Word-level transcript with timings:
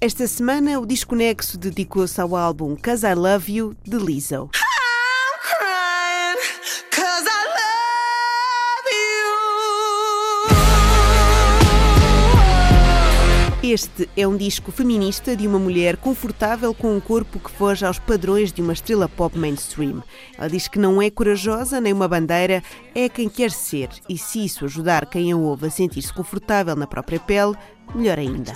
Esta 0.00 0.26
semana, 0.26 0.78
o 0.78 0.84
Disco 0.84 1.14
Nexo 1.14 1.56
dedicou-se 1.56 2.20
ao 2.20 2.36
álbum 2.36 2.76
Cause 2.76 3.06
I 3.06 3.14
Love 3.14 3.52
You, 3.52 3.76
de 3.84 3.96
Lizzo. 3.96 4.50
Este 13.72 14.06
é 14.14 14.28
um 14.28 14.36
disco 14.36 14.70
feminista 14.70 15.34
de 15.34 15.48
uma 15.48 15.58
mulher 15.58 15.96
confortável 15.96 16.74
com 16.74 16.94
um 16.94 17.00
corpo 17.00 17.40
que 17.40 17.50
foge 17.50 17.86
aos 17.86 17.98
padrões 17.98 18.52
de 18.52 18.60
uma 18.60 18.74
estrela 18.74 19.08
pop 19.08 19.38
mainstream. 19.38 20.02
Ela 20.36 20.50
diz 20.50 20.68
que 20.68 20.78
não 20.78 21.00
é 21.00 21.08
corajosa 21.08 21.80
nem 21.80 21.90
uma 21.90 22.06
bandeira, 22.06 22.62
é 22.94 23.08
quem 23.08 23.30
quer 23.30 23.50
ser. 23.50 23.88
E 24.06 24.18
se 24.18 24.44
isso 24.44 24.66
ajudar 24.66 25.06
quem 25.06 25.32
a 25.32 25.36
ouve 25.38 25.68
a 25.68 25.70
sentir-se 25.70 26.12
confortável 26.12 26.76
na 26.76 26.86
própria 26.86 27.18
pele, 27.18 27.54
melhor 27.94 28.18
ainda. 28.18 28.52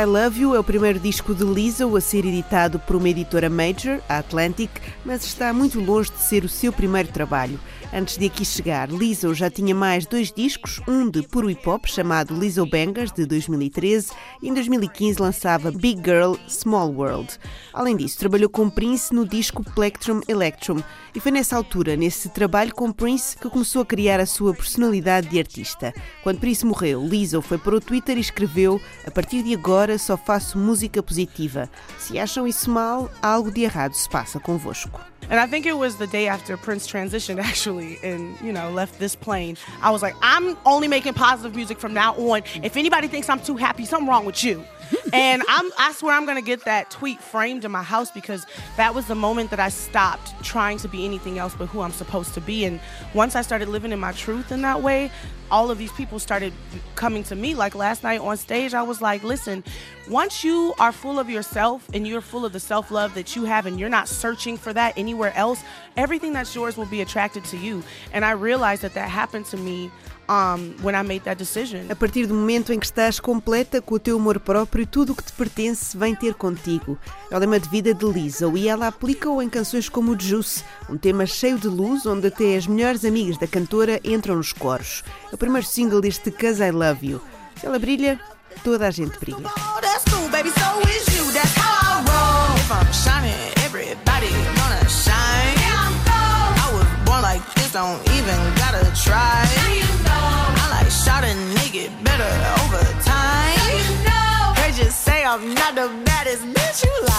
I 0.00 0.04
Love 0.06 0.40
You 0.40 0.54
é 0.54 0.58
o 0.58 0.64
primeiro 0.64 0.98
disco 0.98 1.34
de 1.34 1.44
Lizzo 1.44 1.94
a 1.94 2.00
ser 2.00 2.24
editado 2.24 2.78
por 2.78 2.96
uma 2.96 3.10
editora 3.10 3.50
major, 3.50 4.00
a 4.08 4.16
Atlantic, 4.16 4.70
mas 5.04 5.26
está 5.26 5.52
muito 5.52 5.78
longe 5.78 6.10
de 6.10 6.22
ser 6.22 6.42
o 6.42 6.48
seu 6.48 6.72
primeiro 6.72 7.12
trabalho. 7.12 7.60
Antes 7.92 8.16
de 8.16 8.26
aqui 8.26 8.44
chegar, 8.44 8.88
Lizzo 8.88 9.34
já 9.34 9.50
tinha 9.50 9.74
mais 9.74 10.06
dois 10.06 10.32
discos, 10.32 10.80
um 10.86 11.10
de 11.10 11.22
puro 11.22 11.50
hip 11.50 11.68
hop 11.68 11.86
chamado 11.86 12.32
Lizzo 12.32 12.64
Bangers 12.64 13.12
de 13.12 13.26
2013 13.26 14.12
e 14.40 14.48
em 14.48 14.54
2015 14.54 15.20
lançava 15.20 15.72
Big 15.72 16.00
Girl 16.02 16.34
Small 16.48 16.92
World. 16.92 17.36
Além 17.74 17.96
disso, 17.96 18.16
trabalhou 18.16 18.48
com 18.48 18.70
Prince 18.70 19.12
no 19.12 19.26
disco 19.26 19.64
Plectrum 19.74 20.20
Electrum 20.28 20.80
e 21.14 21.18
foi 21.18 21.32
nessa 21.32 21.56
altura, 21.56 21.96
nesse 21.96 22.28
trabalho 22.28 22.72
com 22.72 22.92
Prince, 22.92 23.36
que 23.36 23.50
começou 23.50 23.82
a 23.82 23.86
criar 23.86 24.20
a 24.20 24.26
sua 24.26 24.54
personalidade 24.54 25.28
de 25.28 25.40
artista. 25.40 25.92
Quando 26.22 26.38
Prince 26.38 26.64
morreu, 26.64 27.04
Lizzo 27.04 27.42
foi 27.42 27.58
para 27.58 27.74
o 27.74 27.80
Twitter 27.80 28.16
e 28.16 28.20
escreveu: 28.20 28.80
A 29.04 29.10
partir 29.10 29.42
de 29.42 29.52
agora 29.52 29.89
só 29.98 30.16
faço 30.16 30.58
música 30.58 31.02
positiva. 31.02 31.68
Se 31.98 32.18
acham 32.18 32.46
isso 32.46 32.70
mal, 32.70 33.10
algo 33.22 33.50
de 33.50 33.62
errado 33.62 33.94
se 33.94 34.08
passa 34.08 34.38
convosco. 34.38 35.00
And 35.30 35.38
I 35.38 35.46
think 35.46 35.64
it 35.64 35.76
was 35.76 35.94
the 35.94 36.08
day 36.08 36.26
after 36.28 36.56
Prince 36.56 36.88
transitioned, 36.88 37.38
actually, 37.44 37.98
and 38.02 38.36
you 38.42 38.52
know 38.52 38.70
left 38.70 38.98
this 38.98 39.14
plane. 39.14 39.56
I 39.80 39.90
was 39.90 40.02
like, 40.02 40.16
I'm 40.22 40.56
only 40.64 40.88
making 40.88 41.14
positive 41.14 41.54
music 41.54 41.78
from 41.78 41.94
now 41.94 42.14
on. 42.14 42.42
If 42.62 42.76
anybody 42.76 43.06
thinks 43.06 43.28
I'm 43.28 43.40
too 43.40 43.56
happy, 43.56 43.84
something 43.84 44.08
wrong 44.08 44.24
with 44.24 44.42
you. 44.42 44.64
And 45.12 45.42
I'm, 45.48 45.70
I 45.78 45.92
swear 45.92 46.14
I'm 46.14 46.26
gonna 46.26 46.42
get 46.42 46.64
that 46.64 46.90
tweet 46.90 47.20
framed 47.20 47.64
in 47.64 47.70
my 47.70 47.82
house 47.82 48.10
because 48.10 48.46
that 48.76 48.94
was 48.94 49.06
the 49.06 49.14
moment 49.14 49.50
that 49.50 49.60
I 49.60 49.68
stopped 49.68 50.32
trying 50.42 50.78
to 50.78 50.88
be 50.88 51.04
anything 51.04 51.38
else 51.38 51.54
but 51.54 51.66
who 51.66 51.80
I'm 51.80 51.92
supposed 51.92 52.34
to 52.34 52.40
be. 52.40 52.64
And 52.64 52.80
once 53.14 53.36
I 53.36 53.42
started 53.42 53.68
living 53.68 53.92
in 53.92 54.00
my 54.00 54.12
truth 54.12 54.52
in 54.52 54.62
that 54.62 54.82
way, 54.82 55.10
all 55.50 55.70
of 55.70 55.78
these 55.78 55.92
people 55.92 56.18
started 56.18 56.52
coming 56.94 57.22
to 57.24 57.34
me. 57.34 57.54
Like 57.54 57.74
last 57.74 58.02
night 58.02 58.20
on 58.20 58.36
stage, 58.36 58.74
I 58.74 58.82
was 58.82 59.00
like, 59.00 59.22
listen, 59.24 59.64
once 60.10 60.44
you 60.44 60.74
are 60.78 60.92
full 60.92 61.18
of 61.18 61.30
yourself 61.30 61.88
and 61.94 62.06
you're 62.06 62.20
full 62.20 62.44
of 62.44 62.52
the 62.52 62.60
self 62.60 62.90
love 62.90 63.14
that 63.14 63.36
you 63.36 63.44
have, 63.44 63.66
and 63.66 63.78
you're 63.78 63.88
not 63.88 64.08
searching 64.08 64.58
for 64.58 64.72
that 64.72 64.92
anywhere 64.98 65.32
else, 65.36 65.62
everything 65.96 66.32
that's 66.32 66.54
yours 66.54 66.76
will 66.76 66.86
be 66.86 67.00
attracted 67.00 67.44
to 67.44 67.56
you. 67.56 67.82
And 68.12 68.24
I 68.24 68.32
realized 68.32 68.82
that 68.82 68.94
that 68.94 69.08
happened 69.08 69.46
to 69.46 69.56
me 69.56 69.90
um, 70.28 70.74
when 70.82 70.94
I 70.94 71.02
made 71.02 71.24
that 71.24 71.38
decision. 71.38 71.90
A 71.90 71.96
partir 71.96 72.26
do 72.26 72.34
momento 72.34 72.72
em 72.72 72.78
que 72.78 72.86
estás 72.86 73.20
completa 73.20 73.80
com 73.80 73.94
o 73.94 73.98
teu 73.98 74.16
amor 74.16 74.40
próprio, 74.40 74.86
tudo 74.86 75.12
o 75.12 75.16
que 75.16 75.24
te 75.24 75.32
pertence 75.32 75.96
vem 75.96 76.14
ter 76.14 76.34
contigo. 76.34 76.98
É 77.30 77.36
o 77.36 77.38
lema 77.38 77.60
de 77.60 77.68
vida 77.68 77.94
de 77.94 78.04
Lizzo 78.04 78.56
e 78.56 78.68
ela 78.68 78.88
aplica-o 78.88 79.40
em 79.40 79.48
canções 79.48 79.88
como 79.88 80.18
Juice, 80.18 80.64
um 80.88 80.96
tema 80.96 81.24
cheio 81.26 81.58
de 81.58 81.68
luz 81.68 82.04
onde 82.06 82.26
até 82.26 82.56
as 82.56 82.66
melhores 82.66 83.04
amigas 83.04 83.38
da 83.38 83.46
cantora 83.46 84.00
entram 84.02 84.36
nos 84.36 84.52
coros. 84.52 85.04
É 85.30 85.34
o 85.34 85.38
primeiro 85.38 85.66
single 85.66 86.00
deste 86.00 86.30
Cause 86.30 86.62
I 86.62 86.70
Love 86.70 87.06
You. 87.06 87.20
Se 87.60 87.66
ela 87.66 87.78
brilha, 87.78 88.18
toda 88.62 88.88
a 88.88 88.90
gente 88.90 89.18
brilha. 89.18 89.50
don't 97.72 98.02
even 98.10 98.38
gotta 98.56 98.84
try. 99.00 99.46
a 101.22 101.34
nigga 101.54 101.88
better 102.02 102.32
over 102.60 102.82
time. 103.02 104.54
They 104.56 104.72
just 104.82 105.04
say 105.04 105.24
I'm 105.24 105.54
not 105.54 105.74
the 105.76 105.88
baddest 106.04 106.44
bitch 106.44 106.84
you 106.84 107.04
like. 107.04 107.09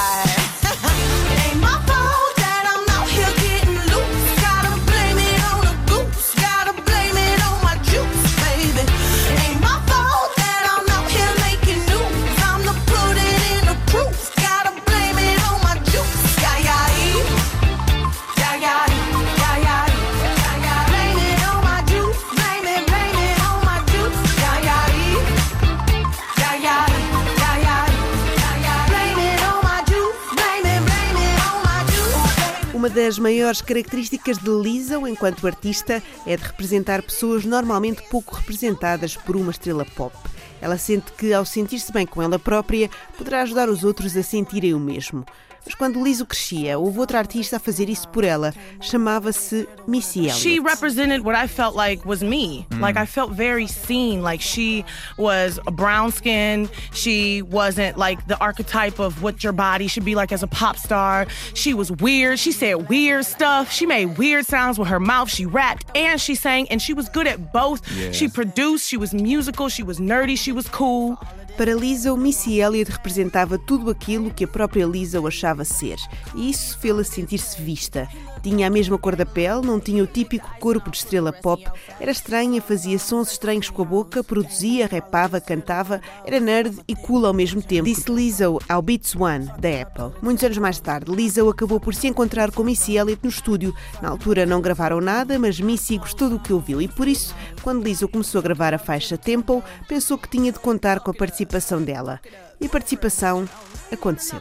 Uma 32.81 32.89
das 32.89 33.19
maiores 33.19 33.61
características 33.61 34.39
de 34.39 34.49
Lizzo 34.49 35.07
enquanto 35.07 35.45
artista 35.45 36.01
é 36.25 36.35
de 36.35 36.41
representar 36.41 37.03
pessoas 37.03 37.45
normalmente 37.45 38.01
pouco 38.09 38.33
representadas 38.33 39.15
por 39.15 39.35
uma 39.35 39.51
estrela 39.51 39.85
pop. 39.85 40.17
Ela 40.59 40.79
sente 40.79 41.11
que, 41.11 41.31
ao 41.31 41.45
sentir-se 41.45 41.93
bem 41.93 42.07
com 42.07 42.23
ela 42.23 42.39
própria, 42.39 42.89
poderá 43.15 43.43
ajudar 43.43 43.69
os 43.69 43.83
outros 43.83 44.17
a 44.17 44.23
sentirem 44.23 44.73
o 44.73 44.79
mesmo. 44.79 45.23
Mas 45.65 45.75
quando 45.75 46.03
Lizzo 46.03 46.25
crescia, 46.25 46.79
houve 46.79 46.99
outra 46.99 47.19
artista 47.19 47.57
a 47.57 47.59
fazer 47.59 47.89
isso 47.89 48.07
por 48.09 48.23
ela. 48.23 48.53
Chamava-se 48.81 49.67
Missy 49.87 50.21
Elliott. 50.21 50.39
She 50.39 50.59
represented 50.59 51.23
what 51.23 51.35
I 51.35 51.47
felt 51.47 51.75
like 51.75 52.05
was 52.05 52.23
me. 52.23 52.65
Mm. 52.71 52.81
Like 52.81 52.97
I 52.97 53.05
felt 53.05 53.31
very 53.31 53.67
seen. 53.67 54.23
Like 54.23 54.41
she 54.41 54.83
was 55.17 55.59
brown 55.73 56.11
skin. 56.11 56.67
She 56.93 57.43
wasn't 57.43 57.97
like 57.97 58.25
the 58.27 58.37
archetype 58.39 58.99
of 58.99 59.21
what 59.21 59.43
your 59.43 59.53
body 59.53 59.87
should 59.87 60.05
be 60.05 60.15
like 60.15 60.31
as 60.31 60.41
a 60.41 60.47
pop 60.47 60.77
star. 60.77 61.27
She 61.53 61.73
was 61.73 61.91
weird. 61.91 62.39
She 62.39 62.51
said 62.51 62.89
weird 62.89 63.25
stuff. 63.25 63.71
She 63.71 63.85
made 63.85 64.17
weird 64.17 64.45
sounds 64.45 64.79
with 64.79 64.87
her 64.87 64.99
mouth. 64.99 65.29
She 65.29 65.45
rapped 65.45 65.85
and 65.95 66.19
she 66.19 66.33
sang 66.35 66.67
and 66.69 66.81
she 66.81 66.93
was 66.93 67.07
good 67.07 67.27
at 67.27 67.53
both. 67.53 67.81
Yes. 67.95 68.15
She 68.15 68.27
produced, 68.27 68.87
she 68.87 68.97
was 68.97 69.13
musical, 69.13 69.69
she 69.69 69.83
was 69.83 69.99
nerdy, 69.99 70.37
she 70.37 70.51
was 70.51 70.67
cool. 70.67 71.17
Para 71.57 71.75
Lisa, 71.75 72.13
o 72.13 72.17
Missy 72.17 72.61
Elliott 72.61 72.89
representava 72.89 73.57
tudo 73.57 73.91
aquilo 73.91 74.31
que 74.31 74.45
a 74.45 74.47
própria 74.47 74.85
Lisa 74.85 75.19
achava 75.19 75.50
ser, 75.65 75.97
e 76.35 76.49
isso 76.49 76.77
fê-la 76.79 77.03
sentir-se 77.03 77.61
vista. 77.61 78.07
Tinha 78.41 78.67
a 78.67 78.69
mesma 78.69 78.97
cor 78.97 79.15
da 79.15 79.25
pele, 79.25 79.61
não 79.61 79.79
tinha 79.79 80.03
o 80.03 80.07
típico 80.07 80.49
corpo 80.59 80.89
de 80.89 80.97
estrela 80.97 81.31
pop, 81.31 81.63
era 81.99 82.09
estranha, 82.09 82.61
fazia 82.61 82.97
sons 82.97 83.31
estranhos 83.31 83.69
com 83.69 83.83
a 83.83 83.85
boca, 83.85 84.23
produzia, 84.23 84.87
rapava, 84.87 85.39
cantava, 85.39 86.01
era 86.25 86.39
nerd 86.39 86.79
e 86.87 86.95
cool 86.95 87.25
ao 87.25 87.33
mesmo 87.33 87.61
tempo. 87.61 87.85
Disse 87.85 88.11
Lizzo 88.11 88.59
ao 88.67 88.81
Beats 88.81 89.15
One, 89.15 89.45
da 89.59 89.81
Apple. 89.81 90.19
Muitos 90.21 90.43
anos 90.43 90.57
mais 90.57 90.79
tarde, 90.79 91.11
Lizzo 91.11 91.49
acabou 91.49 91.79
por 91.79 91.93
se 91.93 92.07
encontrar 92.07 92.51
com 92.51 92.63
Missy 92.63 92.97
Elliott 92.97 93.21
no 93.23 93.29
estúdio. 93.29 93.75
Na 94.01 94.09
altura 94.09 94.45
não 94.45 94.61
gravaram 94.61 94.99
nada, 94.99 95.37
mas 95.37 95.59
Missy 95.59 95.97
gostou 95.97 96.29
do 96.29 96.39
que 96.39 96.53
ouviu 96.53 96.81
e 96.81 96.87
por 96.87 97.07
isso, 97.07 97.35
quando 97.61 97.83
Lizzo 97.83 98.07
começou 98.07 98.39
a 98.39 98.43
gravar 98.43 98.73
a 98.73 98.79
faixa 98.79 99.17
Temple, 99.17 99.61
pensou 99.87 100.17
que 100.17 100.29
tinha 100.29 100.51
de 100.51 100.59
contar 100.59 100.99
com 100.99 101.11
a 101.11 101.13
participação 101.13 101.81
dela. 101.81 102.19
E 102.61 102.69
participação 102.69 103.49
aconteceu. 103.91 104.39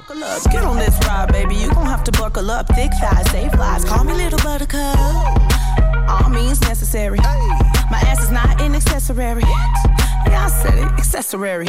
Yeah, 10.26 10.44
I 10.44 10.48
said 10.48 10.74
it, 10.74 10.92
accessory. 10.98 11.66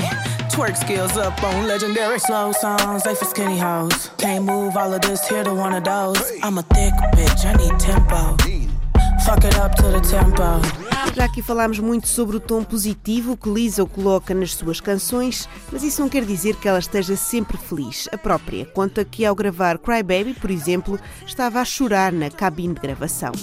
Twerk 0.49 0.75
skills 0.75 1.15
up 1.17 1.41
on 1.41 1.67
legendary 1.67 2.19
slow 2.19 2.51
songs, 2.51 3.03
they 3.03 3.15
for 3.15 3.25
skinny 3.25 3.57
hoes. 3.57 4.11
Can't 4.17 4.43
move 4.45 4.75
all 4.75 4.93
of 4.93 5.01
this 5.01 5.25
here 5.27 5.43
to 5.43 5.53
one 5.53 5.73
of 5.73 5.83
those. 5.83 6.19
I'm 6.43 6.57
a 6.57 6.63
thick 6.63 6.93
bitch, 7.15 7.45
I 7.45 7.53
need 7.53 7.79
tempo. 7.79 8.35
Fuck 9.25 9.45
it 9.45 9.57
up 9.57 9.75
to 9.75 9.83
the 9.83 10.01
tempo. 10.01 10.61
Já 11.15 11.25
aqui 11.25 11.41
falámos 11.41 11.79
muito 11.79 12.07
sobre 12.07 12.37
o 12.37 12.39
tom 12.39 12.63
positivo 12.63 13.35
que 13.35 13.49
Lisa 13.49 13.85
coloca 13.85 14.33
nas 14.33 14.53
suas 14.53 14.79
canções, 14.79 15.49
mas 15.71 15.83
isso 15.83 16.01
não 16.01 16.07
quer 16.07 16.23
dizer 16.23 16.55
que 16.55 16.67
ela 16.67 16.79
esteja 16.79 17.15
sempre 17.15 17.57
feliz. 17.57 18.07
A 18.11 18.17
própria 18.17 18.65
conta 18.65 19.03
que 19.03 19.25
ao 19.25 19.35
gravar 19.35 19.77
Cry 19.77 20.03
Baby, 20.03 20.35
por 20.39 20.49
exemplo, 20.49 20.99
estava 21.25 21.59
a 21.59 21.65
chorar 21.65 22.13
na 22.13 22.29
cabine 22.29 22.75
de 22.75 22.79
gravação. 22.79 23.33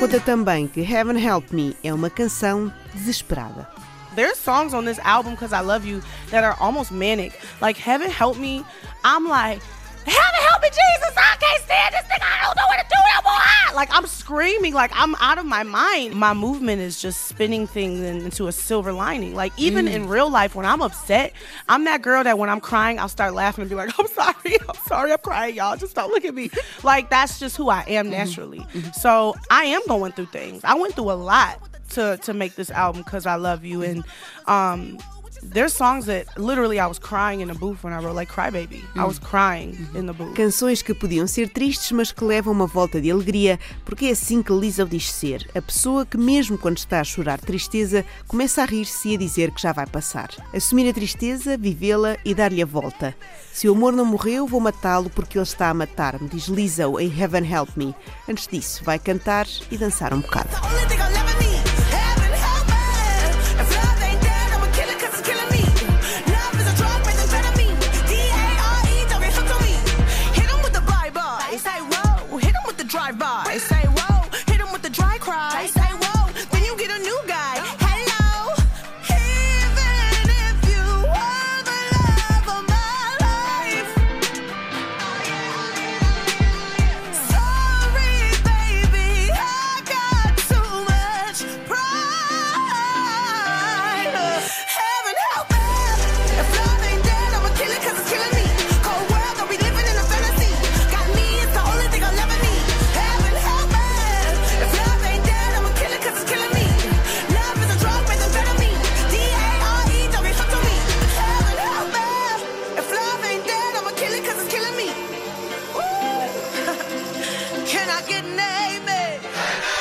Conta 0.00 0.18
também 0.18 0.66
que 0.66 0.80
Heaven 0.80 1.22
Help 1.22 1.52
Me 1.52 1.76
é 1.84 1.92
uma 1.92 2.08
canção 2.08 2.72
desesperada. 2.94 3.68
There's 4.14 4.38
songs 4.38 4.72
on 4.72 4.86
this 4.86 4.98
album 5.04 5.32
because 5.32 5.52
I 5.52 5.60
love 5.60 5.86
you 5.86 6.00
that 6.30 6.42
are 6.42 6.56
almost 6.58 6.90
manic. 6.90 7.34
Like 7.60 7.78
Heaven 7.78 8.10
Help 8.10 8.38
Me, 8.38 8.64
I'm 9.04 9.28
like 9.28 9.60
Heaven 10.06 10.40
help 10.48 10.62
me, 10.62 10.68
Jesus! 10.68 11.14
I 11.16 11.36
can't 11.38 11.62
stand 11.64 11.94
this 11.94 12.06
thing. 12.06 12.18
I 12.20 12.44
don't 12.44 12.56
know 12.56 12.64
what 12.68 12.78
to 12.78 12.86
do 12.88 12.96
no 13.14 13.30
more. 13.30 13.74
Like 13.74 13.88
I'm 13.92 14.06
screaming, 14.06 14.74
like 14.74 14.90
I'm 14.94 15.14
out 15.16 15.38
of 15.38 15.46
my 15.46 15.62
mind. 15.62 16.14
My 16.14 16.34
movement 16.34 16.80
is 16.80 17.00
just 17.00 17.26
spinning 17.26 17.66
things 17.66 18.00
into 18.00 18.46
a 18.46 18.52
silver 18.52 18.92
lining. 18.92 19.34
Like 19.34 19.52
even 19.56 19.86
mm. 19.86 19.92
in 19.92 20.08
real 20.08 20.30
life, 20.30 20.54
when 20.54 20.66
I'm 20.66 20.82
upset, 20.82 21.32
I'm 21.68 21.84
that 21.84 22.02
girl 22.02 22.24
that 22.24 22.38
when 22.38 22.48
I'm 22.48 22.60
crying, 22.60 22.98
I'll 22.98 23.08
start 23.08 23.34
laughing 23.34 23.62
and 23.62 23.70
be 23.70 23.76
like, 23.76 23.90
"I'm 23.98 24.08
sorry, 24.08 24.58
I'm 24.68 24.74
sorry, 24.86 25.12
I'm 25.12 25.18
crying, 25.18 25.54
y'all. 25.54 25.76
Just 25.76 25.94
don't 25.94 26.10
look 26.10 26.24
at 26.24 26.34
me." 26.34 26.50
Like 26.82 27.10
that's 27.10 27.38
just 27.38 27.56
who 27.56 27.68
I 27.68 27.84
am 27.88 28.06
mm-hmm. 28.06 28.12
naturally. 28.12 28.60
Mm-hmm. 28.60 28.90
So 28.92 29.34
I 29.50 29.64
am 29.64 29.82
going 29.86 30.12
through 30.12 30.26
things. 30.26 30.62
I 30.64 30.74
went 30.74 30.94
through 30.94 31.10
a 31.10 31.14
lot 31.14 31.60
to 31.90 32.18
to 32.18 32.32
make 32.32 32.54
this 32.54 32.70
album 32.70 33.02
because 33.02 33.26
I 33.26 33.34
love 33.36 33.64
you 33.64 33.82
and 33.82 34.04
um 34.46 34.98
there's 35.42 35.72
songs 35.72 36.06
that 36.06 36.26
literally 36.38 36.78
I 36.78 36.86
was 36.86 36.98
crying 36.98 37.40
in 37.40 37.48
the 37.48 37.54
booth 37.54 37.82
when 37.82 37.92
I 37.92 37.98
wrote 37.98 38.14
like 38.14 38.28
Cry 38.28 38.50
Baby. 38.50 38.82
I 38.94 39.04
was 39.04 39.18
crying 39.18 39.76
in 39.94 40.06
the 40.06 40.12
booth. 40.12 40.34
Canções 40.34 40.82
que 40.82 40.94
podiam 40.94 41.26
ser 41.26 41.48
tristes, 41.48 41.92
mas 41.92 42.12
que 42.12 42.24
levam 42.24 42.52
uma 42.52 42.66
volta 42.66 43.00
de 43.00 43.10
alegria, 43.10 43.58
porque 43.84 44.06
é 44.06 44.10
assim 44.10 44.42
que 44.42 44.52
Lisa 44.52 44.84
diz 44.84 45.10
ser. 45.10 45.48
A 45.54 45.62
pessoa 45.62 46.04
que 46.04 46.16
mesmo 46.16 46.58
quando 46.58 46.78
está 46.78 47.00
a 47.00 47.04
chorar 47.04 47.40
tristeza, 47.40 48.04
começa 48.26 48.62
a 48.62 48.66
rir-se 48.66 49.10
e 49.10 49.14
a 49.14 49.18
dizer 49.18 49.50
que 49.50 49.62
já 49.62 49.72
vai 49.72 49.86
passar. 49.86 50.30
Assumir 50.54 50.88
a 50.88 50.92
tristeza, 50.92 51.56
vivê-la 51.56 52.16
e 52.24 52.34
dar-lhe 52.34 52.62
a 52.62 52.66
volta. 52.66 53.14
Se 53.52 53.68
o 53.68 53.74
amor 53.74 53.92
não 53.92 54.04
morreu, 54.04 54.46
vou 54.46 54.60
matá-lo 54.60 55.10
porque 55.10 55.36
ele 55.38 55.42
está 55.42 55.68
a 55.68 55.74
matar-me, 55.74 56.28
diz 56.28 56.46
Lizzo 56.46 56.98
em 56.98 57.12
Heaven 57.20 57.50
Help 57.50 57.76
Me. 57.76 57.94
Antes 58.28 58.46
disso, 58.46 58.82
vai 58.84 58.98
cantar 58.98 59.46
e 59.70 59.76
dançar 59.76 60.14
um 60.14 60.20
bocado. 60.20 60.50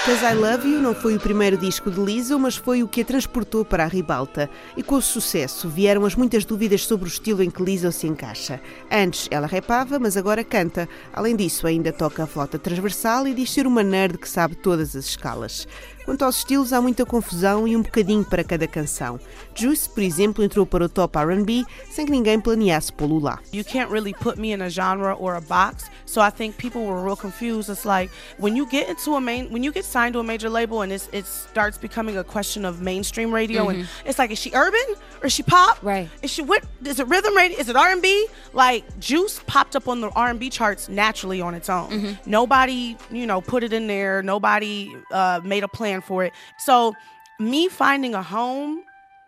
Cause 0.09 0.25
I 0.25 0.33
Love 0.33 0.67
You 0.67 0.81
não 0.81 0.95
foi 0.95 1.15
o 1.15 1.19
primeiro 1.19 1.55
disco 1.55 1.91
de 1.91 1.99
Lizzo, 1.99 2.39
mas 2.39 2.55
foi 2.55 2.81
o 2.81 2.87
que 2.87 3.01
a 3.01 3.05
transportou 3.05 3.63
para 3.63 3.83
a 3.83 3.87
ribalta. 3.87 4.49
E 4.75 4.81
com 4.81 4.95
o 4.95 5.01
sucesso 5.03 5.69
vieram 5.69 6.03
as 6.03 6.15
muitas 6.15 6.43
dúvidas 6.43 6.83
sobre 6.83 7.05
o 7.05 7.07
estilo 7.07 7.43
em 7.43 7.51
que 7.51 7.61
Lizzo 7.61 7.91
se 7.91 8.07
encaixa. 8.07 8.59
Antes 8.91 9.27
ela 9.29 9.45
repava, 9.45 9.99
mas 9.99 10.17
agora 10.17 10.43
canta. 10.43 10.89
Além 11.13 11.35
disso, 11.35 11.67
ainda 11.67 11.93
toca 11.93 12.23
a 12.23 12.27
flauta 12.27 12.57
transversal 12.57 13.27
e 13.27 13.35
diz 13.35 13.51
ser 13.51 13.67
uma 13.67 13.83
nerd 13.83 14.17
que 14.17 14.27
sabe 14.27 14.55
todas 14.55 14.95
as 14.95 15.05
escalas. 15.05 15.67
Quanto 16.09 16.25
aos 16.25 16.37
estilos, 16.37 16.73
há 16.73 16.81
muita 16.81 17.05
confusão 17.05 17.67
e 17.67 17.77
um 17.77 17.83
bocadinho 17.83 18.25
para 18.25 18.43
cada 18.43 18.67
canção. 18.67 19.19
Juice, 19.53 19.87
por 19.87 20.01
exemplo, 20.01 20.43
entrou 20.43 20.65
para 20.65 20.85
o 20.85 20.89
top 20.89 21.15
R&B 21.19 21.63
sem 21.87 22.03
que 22.03 22.11
ninguém 22.11 22.39
planeasse 22.39 22.91
pô-lo 22.91 23.19
lá. 23.19 23.37
You 23.53 23.63
can't 23.63 23.91
really 23.91 24.15
put 24.15 24.39
me 24.39 24.51
in 24.51 24.63
a 24.63 24.69
genre 24.69 25.15
or 25.19 25.35
a 25.35 25.39
box, 25.39 25.91
so 26.07 26.19
I 26.19 26.31
think 26.31 26.57
people 26.57 26.81
were 26.81 27.03
real 27.03 27.15
confused. 27.15 27.69
It's 27.69 27.85
like 27.85 28.11
when 28.39 28.57
you 28.57 28.67
get 28.67 28.89
into 28.89 29.13
a 29.13 29.21
main, 29.21 29.51
when 29.51 29.63
you 29.63 29.71
get 29.71 29.85
signed 29.85 30.13
to 30.13 30.19
a 30.19 30.23
major 30.23 30.49
label 30.49 30.81
and 30.81 30.91
it 30.91 31.27
starts 31.27 31.77
becoming 31.77 32.17
a 32.17 32.23
question 32.23 32.65
of 32.65 32.81
mainstream 32.81 33.31
radio, 33.31 33.65
mm 33.65 33.69
-hmm. 33.69 33.79
and 33.81 33.87
it's 34.07 34.17
like, 34.17 34.33
is 34.33 34.39
she 34.39 34.49
urban 34.55 34.95
or 35.21 35.27
is 35.27 35.33
she 35.33 35.43
pop? 35.43 35.83
Right. 35.83 36.09
Is 36.21 36.31
she 36.31 36.41
what? 36.41 36.63
Is 36.83 36.99
it 36.99 37.07
rhythm 37.07 37.35
radio? 37.35 37.57
Is 37.57 37.69
it 37.69 37.75
R&B? 37.75 38.27
Like 38.53 38.83
Juice 38.99 39.41
popped 39.47 39.75
up 39.75 39.87
on 39.87 40.01
the 40.01 40.09
R&B 40.09 40.49
charts 40.49 40.89
naturally 40.89 41.41
on 41.41 41.53
its 41.53 41.69
own. 41.69 41.89
Mm 41.89 42.01
-hmm. 42.01 42.17
Nobody, 42.25 42.97
you 43.11 43.25
know, 43.25 43.41
put 43.41 43.63
it 43.63 43.73
in 43.73 43.87
there. 43.87 44.23
Nobody 44.23 44.89
uh, 45.11 45.39
made 45.43 45.63
a 45.63 45.67
plan 45.67 45.89
plan 45.89 46.01
for 46.01 46.23
it. 46.23 46.33
So, 46.57 46.93
me 47.39 47.69
finding 47.69 48.15
a 48.15 48.21
home 48.21 48.83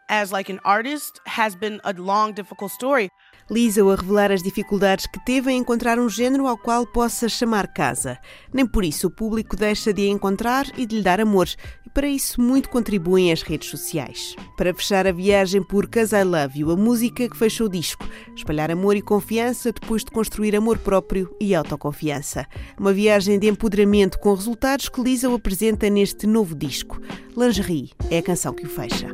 as 0.09 0.31
like 0.31 0.49
an 0.49 0.59
artist 0.63 1.19
has 1.25 1.55
been 1.55 1.79
a 1.83 1.93
long 1.93 2.33
difficult 2.33 2.71
story. 2.71 3.09
Lisa 3.49 3.81
a 3.81 3.95
revelar 3.95 4.31
as 4.31 4.43
dificuldades 4.43 5.07
que 5.07 5.19
teve 5.25 5.51
em 5.51 5.57
encontrar 5.57 5.99
um 5.99 6.09
género 6.09 6.47
ao 6.47 6.57
qual 6.57 6.85
possa 6.85 7.27
chamar 7.27 7.67
casa. 7.73 8.17
Nem 8.53 8.65
por 8.65 8.83
isso 8.83 9.07
o 9.07 9.11
público 9.11 9.55
deixa 9.55 9.93
de 9.93 10.03
a 10.03 10.09
encontrar 10.09 10.67
e 10.77 10.85
de 10.85 10.97
lhe 10.97 11.01
dar 11.01 11.19
amor, 11.19 11.47
para 11.93 12.07
isso 12.07 12.41
muito 12.41 12.69
contribuem 12.69 13.31
as 13.31 13.41
redes 13.41 13.69
sociais. 13.69 14.35
Para 14.57 14.73
fechar 14.73 15.05
a 15.05 15.11
viagem 15.11 15.61
por 15.61 15.87
Cause 15.87 16.15
I 16.15 16.23
Love 16.23 16.59
You, 16.59 16.71
a 16.71 16.75
música 16.75 17.29
que 17.29 17.37
fecha 17.37 17.63
o 17.63 17.69
disco, 17.69 18.07
espalhar 18.35 18.71
amor 18.71 18.95
e 18.95 19.01
confiança 19.01 19.71
depois 19.71 20.03
de 20.03 20.11
construir 20.11 20.55
amor 20.55 20.77
próprio 20.77 21.35
e 21.39 21.53
autoconfiança. 21.53 22.45
Uma 22.79 22.93
viagem 22.93 23.37
de 23.37 23.47
empoderamento 23.47 24.19
com 24.19 24.33
resultados 24.33 24.89
que 24.89 25.01
Lisa 25.01 25.33
apresenta 25.33 25.89
neste 25.89 26.25
novo 26.25 26.55
disco. 26.55 26.99
Lingerie 27.35 27.91
é 28.09 28.17
a 28.17 28.23
canção 28.23 28.53
que 28.53 28.65
o 28.65 28.69
fecha. 28.69 29.07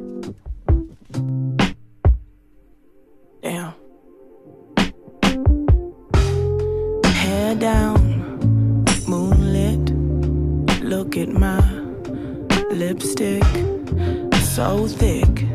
So 14.68 14.86
thick, 14.86 15.46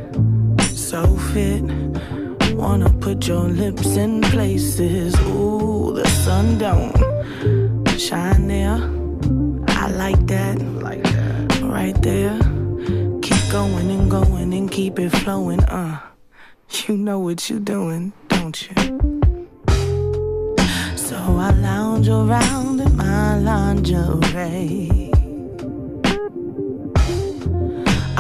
so 0.63 1.05
fit. 1.33 1.63
Wanna 2.55 2.89
put 2.99 3.29
your 3.29 3.47
lips 3.47 3.97
in 3.97 4.23
places. 4.23 5.15
Ooh, 5.21 5.93
the 5.95 6.09
sun 6.25 6.57
don't 6.57 6.97
shine 8.01 8.49
there. 8.49 8.79
I 9.83 9.91
like 9.91 10.27
that, 10.29 10.57
like 10.89 11.03
that, 11.03 11.61
right 11.61 11.99
there. 12.01 12.39
Keep 13.21 13.45
going 13.53 13.91
and 13.91 14.11
going 14.11 14.55
and 14.55 14.71
keep 14.71 14.99
it 14.99 15.11
flowing. 15.11 15.63
Uh, 15.65 16.01
you 16.87 16.97
know 16.97 17.19
what 17.19 17.51
you're 17.51 17.67
doing, 17.77 18.15
don't 18.29 18.59
you? 18.63 18.75
So 20.97 21.17
I 21.47 21.51
lounge 21.51 22.09
around 22.09 22.81
in 22.81 22.97
my 22.97 23.39
lingerie. 23.39 25.22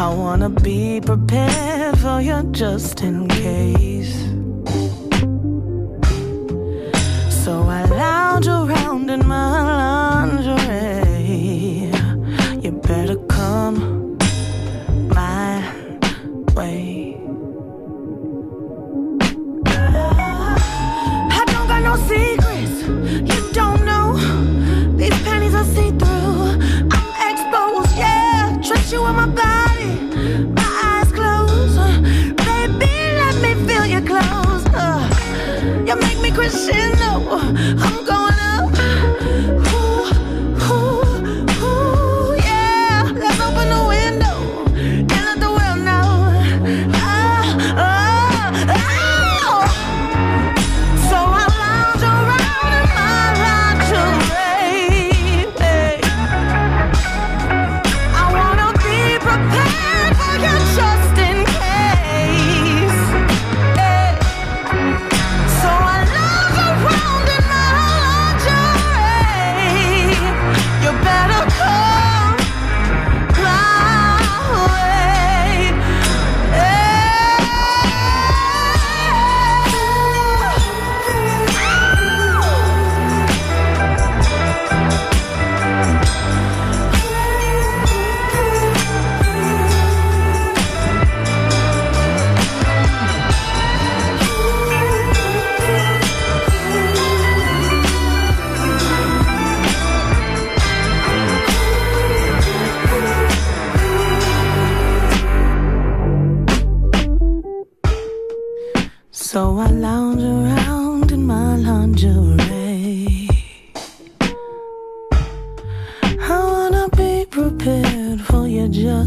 I 0.02 0.12
wanna 0.12 0.50
be 0.50 1.00
prepared 1.00 1.96
for 1.96 2.20
you 2.20 2.42
just 2.50 3.02
in 3.02 3.28
case. 3.28 4.12
So 7.44 7.62
I 7.78 7.84
lounge 7.84 8.48
around 8.48 9.10
in 9.10 9.24
my 9.28 9.46
lingerie. 9.60 9.91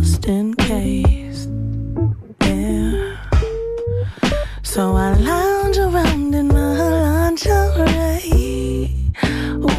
Just 0.06 0.28
in 0.28 0.54
case. 0.54 1.48
Yeah. 2.42 3.18
So 4.62 4.96
I 4.96 5.14
lounge 5.16 5.78
around 5.80 6.36
in 6.36 6.48
my 6.48 6.74
lingerie. 7.06 8.22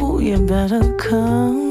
Ooh, 0.01 0.19
you 0.19 0.37
better 0.45 0.83
come 0.97 1.66